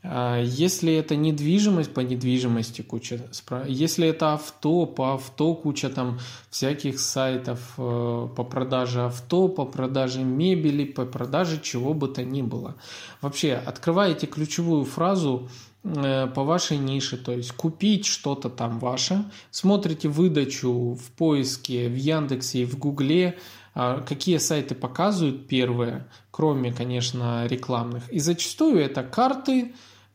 А, 0.06 0.42
если 0.42 0.94
это 0.94 1.16
недвижимость, 1.16 1.94
по 1.94 2.02
недвижимости 2.02 2.82
куча. 2.82 3.22
Если 3.68 4.08
это 4.08 4.34
авто, 4.34 4.86
по 4.86 5.14
авто 5.14 5.56
куча 5.56 5.90
там 5.90 6.20
всяких 6.50 7.00
сайтов 7.00 7.74
э, 7.78 8.28
по 8.36 8.44
продаже 8.44 9.06
авто, 9.06 9.48
по 9.48 9.66
продаже 9.66 10.24
мебели, 10.24 10.84
по 10.84 11.06
продаже 11.06 11.60
чего 11.62 11.94
бы 11.94 12.10
то 12.10 12.24
ни 12.24 12.42
было. 12.42 12.76
Вообще, 13.22 13.54
открываете 13.54 14.28
ключевую 14.28 14.84
фразу 14.84 15.48
э, 15.86 16.28
по 16.28 16.44
вашей 16.44 16.78
нише, 16.78 17.16
то 17.16 17.32
есть 17.32 17.54
купить 17.54 18.06
что-то 18.06 18.50
там 18.50 18.80
ваше, 18.80 19.24
смотрите 19.52 20.10
выдачу 20.10 20.96
в 20.96 21.12
поиске 21.12 21.88
в 21.88 21.96
Яндексе 21.96 22.64
и 22.64 22.66
в 22.66 22.78
Гугле, 22.78 23.40
а, 23.76 24.02
какие 24.02 24.38
сайты 24.38 24.76
показывают 24.76 25.48
первые, 25.48 26.08
кроме, 26.30 26.74
конечно, 26.74 27.48
рекламных. 27.48 28.10
И 28.10 28.20
зачастую 28.20 28.80
это 28.80 29.02
карты, 29.02 29.74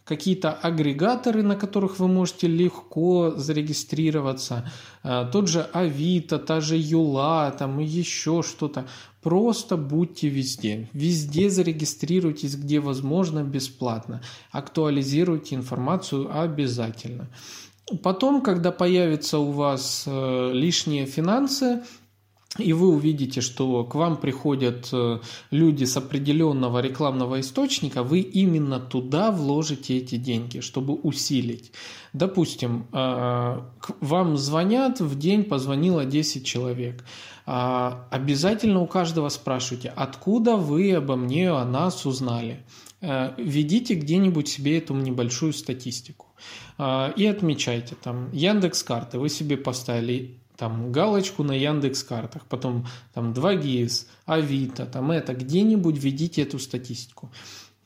какие-то 0.08 0.52
агрегаторы, 0.52 1.42
на 1.42 1.54
которых 1.54 1.98
вы 1.98 2.08
можете 2.08 2.46
легко 2.46 3.34
зарегистрироваться. 3.36 4.72
А, 5.02 5.26
тот 5.26 5.48
же 5.48 5.62
Авито, 5.72 6.38
та 6.38 6.60
же 6.60 6.76
Юла, 6.76 7.50
там 7.50 7.78
и 7.80 7.84
еще 7.84 8.42
что-то. 8.42 8.86
Просто 9.20 9.76
будьте 9.76 10.28
везде. 10.28 10.88
Везде 10.94 11.50
зарегистрируйтесь, 11.50 12.56
где 12.56 12.80
возможно, 12.80 13.44
бесплатно. 13.44 14.22
Актуализируйте 14.50 15.56
информацию 15.56 16.28
обязательно. 16.32 17.28
Потом, 18.02 18.40
когда 18.42 18.70
появятся 18.70 19.38
у 19.38 19.50
вас 19.50 20.04
э, 20.06 20.50
лишние 20.52 21.06
финансы, 21.06 21.82
и 22.58 22.72
вы 22.72 22.88
увидите, 22.88 23.40
что 23.40 23.84
к 23.84 23.94
вам 23.94 24.16
приходят 24.16 24.88
э, 24.92 25.20
люди 25.50 25.84
с 25.84 25.96
определенного 25.96 26.80
рекламного 26.80 27.40
источника, 27.40 28.02
вы 28.02 28.20
именно 28.20 28.80
туда 28.80 29.30
вложите 29.30 29.96
эти 29.96 30.16
деньги, 30.16 30.60
чтобы 30.60 30.94
усилить. 30.94 31.72
Допустим, 32.12 32.86
э, 32.92 33.60
вам 34.00 34.36
звонят, 34.36 35.00
в 35.00 35.18
день 35.18 35.44
позвонило 35.44 36.04
10 36.04 36.44
человек. 36.44 37.04
А, 37.46 38.06
обязательно 38.10 38.80
у 38.80 38.86
каждого 38.86 39.28
спрашивайте, 39.28 39.92
откуда 39.94 40.56
вы 40.56 40.92
обо 40.92 41.16
мне, 41.16 41.50
о 41.50 41.64
нас 41.64 42.04
узнали. 42.06 42.64
Э, 43.00 43.32
ведите 43.38 43.94
где-нибудь 43.94 44.48
себе 44.48 44.78
эту 44.78 44.94
небольшую 44.94 45.52
статистику 45.52 46.26
и 47.16 47.26
отмечайте 47.26 47.96
там 47.96 48.30
Яндекс 48.30 48.84
карты 48.84 49.18
вы 49.18 49.28
себе 49.28 49.56
поставили 49.56 50.38
там 50.58 50.90
галочку 50.90 51.44
на 51.44 51.52
Яндекс 51.52 52.02
картах, 52.02 52.44
потом 52.46 52.86
там 53.14 53.32
2GIS, 53.32 54.06
Авито, 54.26 54.86
там 54.86 55.12
это, 55.12 55.32
где-нибудь 55.32 55.96
введите 55.96 56.42
эту 56.42 56.58
статистику. 56.58 57.30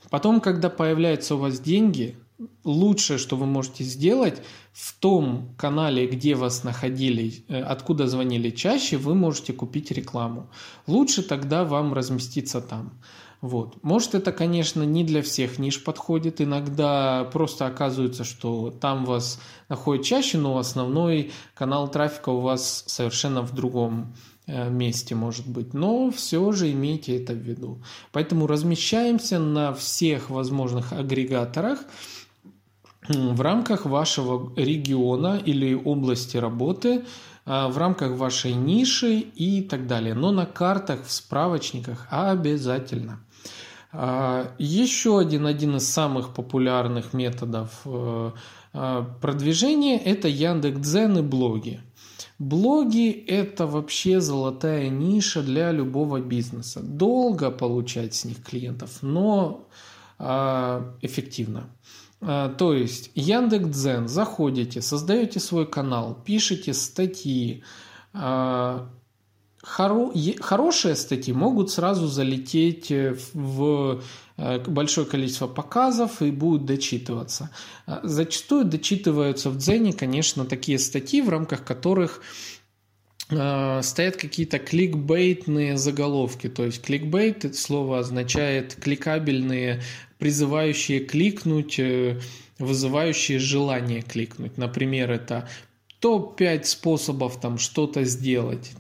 Потом, 0.09 0.41
когда 0.41 0.71
появляются 0.71 1.35
у 1.35 1.38
вас 1.38 1.61
деньги, 1.61 2.17
лучшее, 2.64 3.19
что 3.19 3.37
вы 3.37 3.45
можете 3.45 3.85
сделать, 3.85 4.43
в 4.73 4.95
том 4.99 5.55
канале, 5.59 6.07
где 6.07 6.35
вас 6.35 6.64
находили, 6.64 7.45
э, 7.49 7.61
откуда 7.61 8.07
звонили 8.07 8.49
чаще, 8.49 8.97
вы 8.97 9.14
можете 9.14 9.52
купить 9.52 9.91
рекламу. 9.91 10.50
Лучше 10.87 11.23
тогда 11.23 11.64
вам 11.64 11.93
разместиться 11.93 12.62
там. 12.62 12.95
Вот. 13.42 13.82
Может, 13.82 14.14
это, 14.14 14.30
конечно, 14.30 14.84
не 14.84 15.02
для 15.02 15.20
всех 15.20 15.58
ниш 15.58 15.82
подходит. 15.82 16.40
Иногда 16.40 17.28
просто 17.32 17.66
оказывается, 17.66 18.22
что 18.22 18.70
там 18.70 19.04
вас 19.04 19.40
находят 19.68 20.04
чаще, 20.04 20.38
но 20.38 20.58
основной 20.58 21.32
канал 21.54 21.90
трафика 21.90 22.28
у 22.28 22.38
вас 22.38 22.84
совершенно 22.87 23.42
в 23.42 23.52
другом 23.52 24.14
э, 24.46 24.70
месте 24.70 25.16
может 25.16 25.49
быть. 25.49 25.75
Но 25.75 26.12
все 26.12 26.52
же 26.52 26.70
имейте 26.70 27.20
это 27.20 27.32
в 27.32 27.38
виду. 27.38 27.82
Поэтому 28.12 28.46
размещаемся 28.46 29.40
на 29.40 29.75
всех 29.75 30.30
возможных 30.30 30.92
агрегаторах 30.92 31.80
в 33.08 33.40
рамках 33.40 33.87
вашего 33.87 34.52
региона 34.54 35.42
или 35.44 35.75
области 35.75 36.37
работы, 36.37 37.06
э, 37.44 37.66
в 37.66 37.76
рамках 37.76 38.12
вашей 38.12 38.52
ниши 38.52 39.18
и 39.18 39.62
так 39.62 39.88
далее. 39.88 40.14
Но 40.14 40.30
на 40.30 40.46
картах, 40.46 41.04
в 41.04 41.11
справочниках 41.11 42.06
обязательно. 42.08 43.18
А, 43.92 44.54
еще 44.58 45.18
один, 45.18 45.46
один 45.46 45.76
из 45.76 45.88
самых 45.88 46.32
популярных 46.32 47.12
методов 47.12 47.82
э, 47.84 48.30
э, 48.72 49.04
продвижения– 49.20 49.99
это 50.04 50.28
Яндекс.Дзен 50.28 51.18
и 51.18 51.22
блоги. 51.22 51.80
Блоги– 52.38 53.11
это 53.28 53.66
вообще 53.66 54.20
золотая 54.20 54.88
ниша 54.88 55.42
для 55.42 55.70
любого 55.72 56.20
бизнеса. 56.20 56.81
Долго 56.83 57.50
получать 57.50 58.14
с 58.14 58.24
них 58.24 58.42
клиентов, 58.42 59.02
но 59.02 59.68
а, 60.18 60.94
эффективно. 61.02 61.68
А, 62.22 62.48
то 62.48 62.72
есть 62.72 63.11
Яндекс.Дзен, 63.14 64.09
заходите, 64.09 64.81
создаете 64.81 65.38
свой 65.38 65.66
канал, 65.66 66.18
пишите 66.24 66.72
статьи, 66.72 67.62
хоро... 69.62 70.12
хорошие 70.40 70.96
статьи 70.96 71.33
могут 71.33 71.70
сразу 71.70 72.07
залететь 72.07 72.90
э, 72.90 73.16
в 73.33 74.03
э, 74.37 74.59
большое 74.66 75.07
количество 75.07 75.46
показов 75.46 76.20
и 76.20 76.31
будут 76.31 76.66
дочитываться. 76.66 77.51
А 77.87 78.01
зачастую 78.03 78.64
дочитываются 78.64 79.51
в 79.51 79.57
Дзене, 79.57 79.92
конечно, 79.92 80.44
такие 80.44 80.79
статьи, 80.79 81.22
в 81.22 81.29
рамках 81.29 81.64
которых 81.64 82.22
э, 83.31 83.81
стоят 83.83 84.16
какие-то 84.16 84.59
кликбейтные 84.59 85.77
заголовки. 85.77 86.48
То 86.48 86.64
есть 86.64 86.83
кликбейт 86.83 87.44
это 87.44 87.57
слово 87.57 88.01
означает 88.01 88.75
кликабельные, 88.75 89.81
призывающие 90.18 91.01
кликнуть, 91.01 91.81
вызывающие 92.59 93.38
желание 93.38 94.03
кликнуть. 94.03 94.57
Например, 94.57 95.11
это 95.11 95.48
топ-5 96.03 96.65
способов 96.65 97.41
там 97.41 97.59
что-то 97.59 98.05
сделать. 98.05 98.73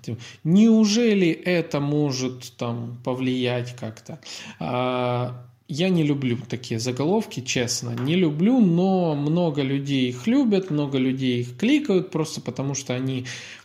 Неужели 0.42 1.28
это 1.28 1.78
может 1.78 2.52
там 2.58 2.98
повлиять 3.04 3.76
как-то? 3.76 4.18
А, 4.58 5.46
я 5.68 5.88
не 5.88 6.02
люблю 6.02 6.36
такие 6.48 6.80
заголовки, 6.80 7.40
честно, 7.40 7.90
не 7.90 8.16
люблю, 8.16 8.60
но 8.60 9.14
много 9.14 9.62
людей 9.62 10.08
их 10.08 10.26
любят, 10.26 10.70
много 10.70 10.98
людей 10.98 11.42
их 11.42 11.56
кликают 11.56 12.10
просто 12.10 12.40
потому, 12.40 12.74
что 12.74 12.92
они 12.92 13.24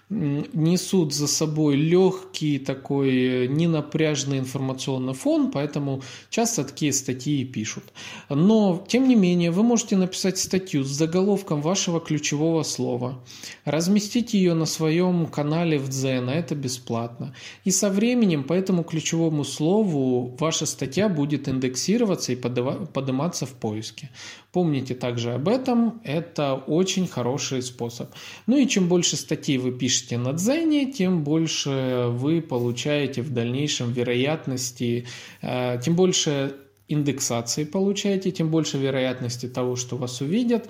несут 0.10 1.13
за 1.13 1.28
собой 1.28 1.76
легкий 1.76 2.60
такой 2.60 3.10
э, 3.10 3.48
ненапряжный 3.48 4.39
информационный 4.39 5.13
фон, 5.13 5.52
поэтому 5.52 6.02
часто 6.30 6.63
такие 6.63 6.93
статьи 6.93 7.43
пишут. 7.43 7.84
Но, 8.30 8.86
тем 8.88 9.10
не 9.10 9.15
менее, 9.15 9.52
вы 9.52 9.63
можете 9.63 9.98
написать 9.98 10.38
статью 10.38 10.86
с 10.86 10.88
заголовком 10.88 11.62
вашего 11.62 12.00
ключевого 12.00 12.63
слова, 12.63 13.22
разместить 13.65 14.34
ее 14.34 14.54
на 14.54 14.65
своем 14.65 15.26
канале 15.26 15.78
в 15.78 15.89
Дзен, 15.89 16.30
а 16.30 16.34
это 16.34 16.56
бесплатно. 16.56 17.36
И 17.65 17.72
со 17.72 17.89
временем 17.89 18.46
по 18.46 18.54
этому 18.54 18.84
ключевому 18.84 19.43
слову 19.43 20.38
ваша 20.39 20.65
статья 20.65 21.10
будет 21.10 21.50
индексироваться 21.50 22.32
и 22.32 22.36
подниматься 22.38 23.46
в 23.46 23.52
поиске. 23.52 24.10
Помните 24.51 24.95
также 24.95 25.33
об 25.33 25.49
этом, 25.49 26.01
это 26.03 26.55
очень 26.55 27.07
хороший 27.07 27.62
способ. 27.62 28.10
Ну 28.47 28.57
и 28.57 28.67
чем 28.67 28.88
больше 28.88 29.17
статей 29.17 29.57
вы 29.57 29.71
пишете 29.71 30.17
на 30.17 30.33
Дзене, 30.33 30.91
тем 30.91 31.23
больше 31.23 32.05
вы 32.10 32.41
получаете 32.41 33.21
в 33.21 33.33
дальнейшем 33.33 33.91
вероятности, 33.91 35.05
э, 35.41 35.79
тем 35.83 35.95
больше 35.95 36.55
индексации 36.88 37.65
получаете, 37.65 38.31
тем 38.31 38.49
больше 38.49 38.77
вероятности 38.77 39.47
того, 39.47 39.75
что 39.75 39.97
вас 39.97 40.21
увидят. 40.21 40.69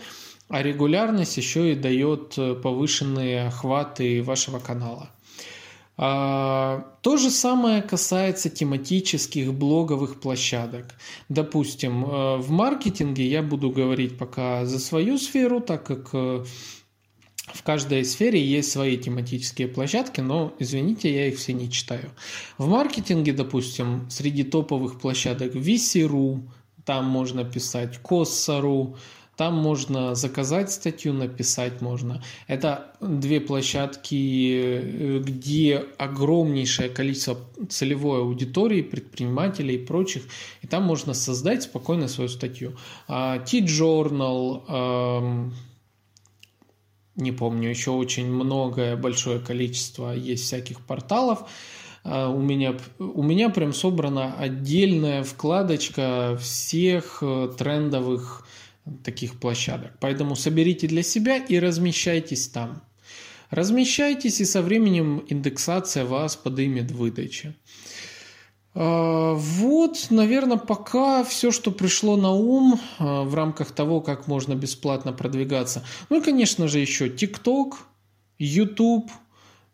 А 0.50 0.64
регулярность 0.64 1.38
еще 1.38 1.74
и 1.74 1.76
дает 1.76 2.36
повышенные 2.64 3.48
охваты 3.48 4.24
вашего 4.24 4.60
канала. 4.60 5.12
А, 6.00 6.94
то 7.02 7.18
же 7.18 7.32
самое 7.32 7.82
касается 7.82 8.50
тематических 8.50 9.54
блоговых 9.54 10.20
площадок. 10.20 10.94
Допустим, 11.28 12.06
э, 12.06 12.38
в 12.38 12.52
маркетинге 12.52 13.28
я 13.28 13.42
буду 13.42 13.72
говорить 13.72 14.18
пока 14.18 14.66
за 14.66 14.80
свою 14.80 15.18
сферу, 15.18 15.60
так 15.60 15.84
как 15.86 16.10
э, 16.14 16.46
в 17.48 17.64
каждой 17.64 18.06
сфере 18.06 18.46
есть 18.46 18.72
свои 18.72 18.96
тематические 18.98 19.68
площадки, 19.68 20.22
но, 20.22 20.54
извините, 20.60 21.14
я 21.14 21.28
их 21.28 21.40
все 21.40 21.54
не 21.54 21.72
читаю. 21.72 22.12
В 22.60 22.68
маркетинге, 22.68 23.34
допустим, 23.34 24.08
среди 24.12 24.44
топовых 24.44 25.00
площадок 25.00 25.56
VC.ru, 25.56 26.42
там 26.86 27.06
можно 27.06 27.44
писать 27.44 28.00
Коssa.ru, 28.04 28.96
там 29.38 29.54
можно 29.56 30.16
заказать 30.16 30.72
статью, 30.72 31.14
написать 31.14 31.82
можно. 31.82 32.24
Это 32.48 32.92
две 33.00 33.40
площадки, 33.40 34.62
э, 34.64 35.20
где 35.20 35.86
огромнейшее 35.98 36.90
количество 36.90 37.38
целевой 37.70 38.22
аудитории, 38.22 38.82
предпринимателей 38.82 39.76
и 39.76 39.86
прочих. 39.86 40.24
И 40.64 40.68
там 40.68 40.84
можно 40.84 41.14
создать 41.14 41.64
спокойно 41.64 42.08
свою 42.08 42.30
статью. 42.30 42.76
А, 43.08 43.40
T-Journal, 43.40 44.64
не 47.18 47.32
помню, 47.32 47.70
еще 47.70 47.92
очень 47.92 48.32
многое, 48.32 48.96
большое 48.96 49.40
количество 49.40 50.14
есть 50.14 50.44
всяких 50.44 50.82
порталов. 50.82 51.50
А, 52.04 52.30
у 52.30 52.40
меня, 52.40 52.76
у 53.00 53.24
меня 53.24 53.50
прям 53.50 53.74
собрана 53.74 54.36
отдельная 54.36 55.24
вкладочка 55.24 56.38
всех 56.40 57.20
э, 57.22 57.50
трендовых 57.58 58.47
таких 59.04 59.40
площадок. 59.40 59.94
Поэтому 60.00 60.36
соберите 60.36 60.88
для 60.88 61.04
себя 61.04 61.38
и 61.38 61.60
размещайтесь 61.60 62.48
там. 62.48 62.84
Размещайтесь, 63.50 64.42
и 64.42 64.46
со 64.46 64.62
временем 64.62 65.24
индексация 65.30 66.06
вас 66.06 66.36
подымет 66.36 66.92
в 66.92 66.98
выдаче. 66.98 67.56
А, 68.74 69.34
вот, 69.34 70.08
наверное, 70.10 70.58
пока 70.58 71.24
все, 71.24 71.52
что 71.52 71.72
пришло 71.72 72.18
на 72.18 72.32
ум 72.32 72.80
а, 73.00 73.24
в 73.24 73.34
рамках 73.34 73.72
того, 73.72 74.02
как 74.02 74.28
можно 74.28 74.54
бесплатно 74.54 75.14
продвигаться. 75.14 75.84
Ну 76.10 76.20
и, 76.20 76.24
конечно 76.24 76.68
же, 76.68 76.80
еще 76.80 77.08
TikTok, 77.08 77.74
YouTube. 78.38 79.10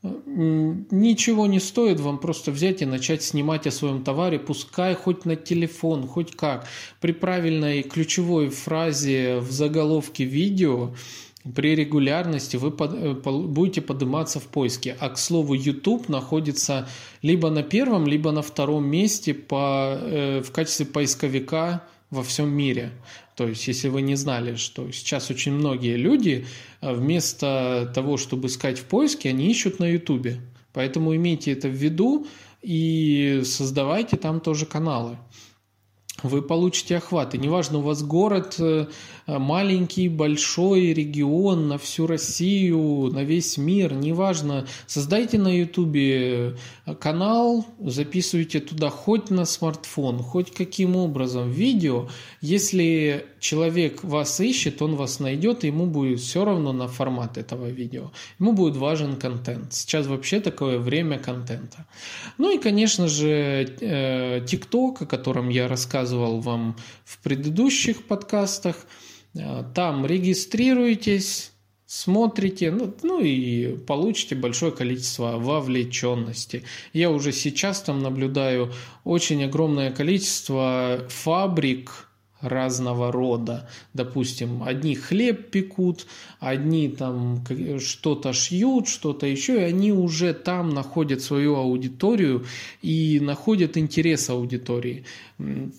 Ничего 0.03 1.47
не 1.47 1.61
стоит 1.61 2.01
вам 2.01 2.17
просто 2.17 2.51
взять 2.51 2.81
и 2.81 2.85
начать 2.85 3.23
снимать 3.23 3.65
о 3.67 3.71
своем 3.71 4.03
товаре, 4.03 4.37
пускай 4.37 4.95
хоть 4.95 5.23
на 5.23 5.37
телефон, 5.37 6.07
хоть 6.07 6.35
как. 6.35 6.67
При 6.99 7.13
правильной 7.13 7.83
ключевой 7.83 8.49
фразе 8.49 9.37
в 9.37 9.49
заголовке 9.51 10.25
видео 10.25 10.93
при 11.55 11.75
регулярности 11.75 12.57
вы 12.57 12.73
э, 12.77 13.13
будете 13.13 13.81
подниматься 13.81 14.39
в 14.39 14.47
поиске. 14.47 14.95
А 14.99 15.09
к 15.09 15.17
слову, 15.17 15.53
YouTube 15.53 16.09
находится 16.09 16.87
либо 17.21 17.49
на 17.49 17.63
первом, 17.63 18.05
либо 18.05 18.31
на 18.31 18.41
втором 18.41 18.85
месте 18.85 19.33
по, 19.33 19.97
э, 19.99 20.41
в 20.41 20.51
качестве 20.51 20.85
поисковика 20.85 21.83
во 22.09 22.23
всем 22.23 22.49
мире. 22.49 22.91
То 23.35 23.47
есть, 23.47 23.67
если 23.67 23.89
вы 23.89 24.01
не 24.01 24.15
знали, 24.15 24.55
что 24.55 24.91
сейчас 24.91 25.31
очень 25.31 25.53
многие 25.53 25.95
люди 25.95 26.45
э, 26.81 26.93
вместо 26.93 27.91
того, 27.93 28.17
чтобы 28.17 28.47
искать 28.47 28.79
в 28.79 28.85
поиске, 28.85 29.29
они 29.29 29.49
ищут 29.49 29.79
на 29.79 29.85
YouTube. 29.85 30.39
Поэтому 30.71 31.15
имейте 31.15 31.51
это 31.51 31.67
в 31.67 31.73
виду 31.73 32.27
и 32.61 33.41
создавайте 33.45 34.17
там 34.17 34.39
тоже 34.39 34.65
каналы 34.65 35.17
вы 36.21 36.41
получите 36.41 36.97
охват. 36.97 37.35
И 37.35 37.37
неважно, 37.37 37.79
у 37.79 37.81
вас 37.81 38.03
город 38.03 38.55
э, 38.59 38.87
маленький, 39.27 40.09
большой, 40.09 40.93
регион 40.93 41.67
на 41.67 41.77
всю 41.77 42.07
Россию, 42.07 43.09
на 43.11 43.23
весь 43.23 43.57
мир, 43.57 43.93
неважно. 43.93 44.65
Создайте 44.87 45.37
на 45.37 45.47
Ютубе 45.47 46.55
э, 46.85 46.95
канал, 46.95 47.65
записывайте 47.79 48.59
туда 48.59 48.89
хоть 48.89 49.29
на 49.29 49.45
смартфон, 49.45 50.19
хоть 50.19 50.51
каким 50.51 50.95
образом 50.95 51.51
видео. 51.51 52.09
Если 52.41 53.25
человек 53.39 54.03
вас 54.03 54.39
ищет, 54.39 54.81
он 54.81 54.95
вас 54.95 55.19
найдет, 55.19 55.63
и 55.63 55.67
ему 55.67 55.85
будет 55.85 56.19
все 56.19 56.45
равно 56.45 56.73
на 56.73 56.87
формат 56.87 57.37
этого 57.37 57.67
видео. 57.67 58.11
Ему 58.39 58.53
будет 58.53 58.75
важен 58.75 59.15
контент. 59.15 59.73
Сейчас 59.73 60.07
вообще 60.07 60.39
такое 60.39 60.79
время 60.79 61.19
контента. 61.19 61.85
Ну 62.37 62.53
и, 62.53 62.57
конечно 62.57 63.07
же, 63.07 63.65
TikTok, 63.79 64.97
э, 65.01 65.03
о 65.03 65.05
котором 65.05 65.49
я 65.49 65.67
рассказывал 65.67 66.39
вам 66.39 66.75
в 67.05 67.19
предыдущих 67.19 68.05
подкастах. 68.07 68.75
Э, 69.35 69.63
там 69.73 70.05
регистрируйтесь, 70.05 71.51
смотрите, 71.85 72.71
ну, 72.71 72.93
ну 73.03 73.19
и 73.21 73.75
получите 73.77 74.35
большое 74.35 74.71
количество 74.71 75.37
вовлеченности. 75.37 76.63
Я 76.93 77.09
уже 77.09 77.31
сейчас 77.31 77.81
там 77.81 77.99
наблюдаю 77.99 78.71
очень 79.03 79.43
огромное 79.43 79.91
количество 79.91 81.05
фабрик, 81.09 82.09
разного 82.43 83.11
рода. 83.11 83.67
Допустим, 83.93 84.61
одни 84.63 84.95
хлеб 84.95 85.49
пекут, 85.49 86.05
одни 86.39 86.89
там 86.89 87.43
что-то 87.79 88.33
шьют, 88.33 88.87
что-то 88.87 89.25
еще, 89.25 89.55
и 89.55 89.63
они 89.63 89.91
уже 89.91 90.33
там 90.33 90.69
находят 90.69 91.21
свою 91.21 91.55
аудиторию 91.55 92.45
и 92.81 93.19
находят 93.19 93.77
интерес 93.77 94.29
аудитории. 94.29 95.05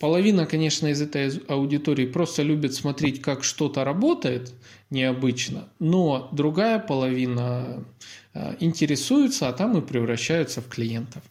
Половина, 0.00 0.46
конечно, 0.46 0.88
из 0.88 1.00
этой 1.00 1.30
аудитории 1.48 2.06
просто 2.06 2.42
любит 2.42 2.74
смотреть, 2.74 3.22
как 3.22 3.44
что-то 3.44 3.84
работает 3.84 4.52
необычно, 4.90 5.68
но 5.78 6.28
другая 6.32 6.78
половина 6.78 7.84
э, 8.32 8.56
интересуется, 8.60 9.48
а 9.48 9.52
там 9.52 9.76
и 9.78 9.80
превращаются 9.80 10.60
в 10.60 10.68
клиентов. 10.68 11.22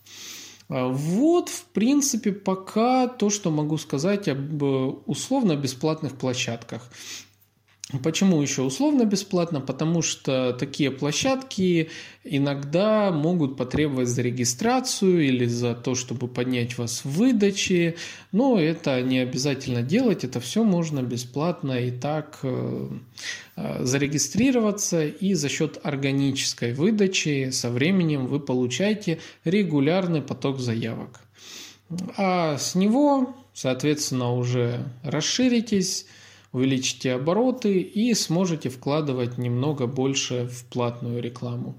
А, 0.74 0.88
вот, 0.88 1.50
в 1.50 1.66
принципе, 1.66 2.32
пока 2.32 3.08
то, 3.08 3.30
что 3.30 3.52
могу 3.52 3.78
сказать 3.78 4.28
об 4.28 4.64
э, 4.64 4.66
условно-бесплатных 5.06 6.18
площадках. 6.18 6.90
Почему 8.02 8.42
еще 8.42 8.62
условно 8.62 9.04
бесплатно? 9.04 9.60
Потому 9.60 10.02
что 10.02 10.54
такие 10.54 10.90
площадки 10.90 11.90
иногда 12.24 13.12
могут 13.12 13.58
потребовать 13.58 14.08
за 14.08 14.22
регистрацию 14.22 15.28
или 15.28 15.46
за 15.46 15.76
то, 15.76 15.94
чтобы 15.94 16.28
поднять 16.28 16.78
вас 16.78 17.04
в 17.04 17.10
выдаче, 17.12 17.96
но 18.32 18.58
это 18.58 19.02
не 19.02 19.20
обязательно 19.20 19.82
делать, 19.82 20.24
это 20.24 20.40
все 20.40 20.64
можно 20.64 21.02
бесплатно 21.02 21.74
и 21.74 21.92
так 21.92 22.40
э, 22.44 22.90
э, 23.58 23.84
зарегистрироваться, 23.84 25.06
и 25.06 25.34
за 25.34 25.50
счет 25.50 25.78
органической 25.84 26.74
выдачи 26.74 27.50
со 27.52 27.70
временем 27.70 28.28
вы 28.28 28.40
получаете 28.40 29.20
регулярный 29.44 30.22
поток 30.22 30.60
заявок. 30.60 31.20
А 32.18 32.58
с 32.58 32.76
него, 32.76 33.36
соответственно, 33.54 34.34
уже 34.34 34.86
расширитесь, 35.04 36.08
увеличите 36.54 37.14
обороты 37.14 37.82
и 37.82 38.14
сможете 38.14 38.70
вкладывать 38.70 39.38
немного 39.38 39.86
больше 39.88 40.48
в 40.48 40.66
платную 40.66 41.22
рекламу. 41.22 41.78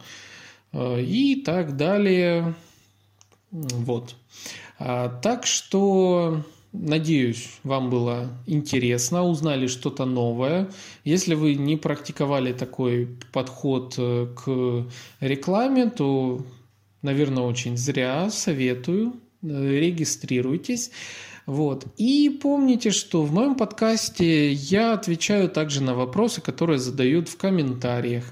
Э, 0.73 1.01
и 1.01 1.37
так 1.43 1.77
далее. 1.77 2.55
Вот. 3.51 4.17
А, 4.79 5.09
так 5.09 5.47
что 5.47 6.45
Надеюсь, 6.77 7.61
вам 7.63 7.89
было 7.89 8.31
интересно, 8.47 9.23
узнали 9.23 9.69
что-то 9.69 10.07
новое. 10.07 10.69
Если 11.05 11.35
вы 11.35 11.55
не 11.55 11.77
практиковали 11.77 12.53
такой 12.53 13.17
подход 13.33 13.95
э, 13.97 14.27
к 14.35 14.85
рекламе, 15.21 15.89
то, 15.91 16.45
наверное, 17.01 17.45
очень 17.45 17.77
зря 17.77 18.29
советую. 18.29 19.13
Э, 19.45 19.47
регистрируйтесь. 19.47 20.91
Вот. 21.47 21.87
И 21.99 22.39
помните, 22.43 22.91
что 22.91 23.23
в 23.23 23.33
моем 23.33 23.55
подкасте 23.55 24.51
я 24.53 24.95
отвечаю 24.95 25.49
также 25.51 25.83
на 25.83 25.95
вопросы, 25.95 26.41
которые 26.41 26.79
задают 26.79 27.29
в 27.29 27.37
комментариях. 27.37 28.25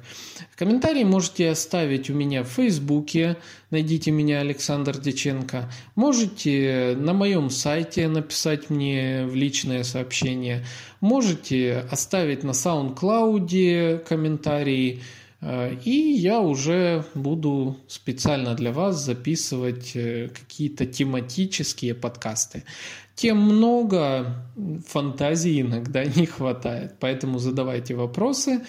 Комментарии 0.62 1.02
можете 1.02 1.50
оставить 1.50 2.08
у 2.08 2.14
меня 2.14 2.44
в 2.44 2.46
Фейсбуке, 2.46 3.36
найдите 3.70 4.12
меня 4.12 4.38
Александр 4.38 4.96
Деченко. 4.96 5.68
Можете 5.96 6.96
на 6.96 7.12
моем 7.14 7.50
сайте 7.50 8.06
написать 8.06 8.70
мне 8.70 9.26
в 9.26 9.34
личное 9.34 9.82
сообщение. 9.82 10.64
Можете 11.00 11.84
оставить 11.90 12.44
на 12.44 12.52
SoundCloud 12.52 14.04
комментарии. 14.04 15.02
Э, 15.42 15.74
и 15.84 16.12
я 16.12 16.40
уже 16.40 17.04
буду 17.14 17.76
специально 17.88 18.54
для 18.54 18.72
вас 18.72 19.04
записывать 19.04 19.96
э, 19.96 20.28
какие-то 20.28 20.86
тематические 20.86 21.94
подкасты. 21.94 22.64
Тем 23.14 23.38
много 23.38 24.46
фантазии 24.86 25.60
иногда 25.60 26.04
не 26.16 26.26
хватает, 26.26 26.94
поэтому 27.00 27.38
задавайте 27.38 27.94
вопросы, 27.94 28.62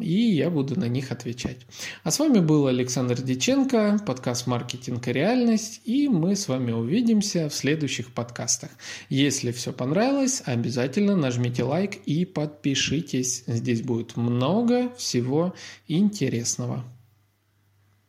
и 0.00 0.12
я 0.12 0.50
буду 0.50 0.78
на 0.78 0.88
них 0.88 1.12
отвечать. 1.12 1.58
А 2.02 2.10
с 2.10 2.18
вами 2.18 2.40
был 2.40 2.66
Александр 2.66 3.20
Диченко, 3.20 4.00
подкаст 4.06 4.46
«Маркетинг 4.46 5.06
и 5.08 5.12
реальность», 5.12 5.80
и 5.84 6.08
мы 6.08 6.36
с 6.36 6.48
вами 6.48 6.72
увидимся 6.72 7.48
в 7.48 7.54
следующих 7.54 8.12
подкастах. 8.12 8.70
Если 9.08 9.52
все 9.52 9.72
понравилось, 9.72 10.42
обязательно 10.44 11.16
нажмите 11.16 11.62
лайк 11.62 11.96
и 12.06 12.24
подпишитесь. 12.24 13.44
Здесь 13.46 13.82
будет 13.82 14.16
много 14.16 14.92
всего 14.96 15.54
интересного. 15.88 16.84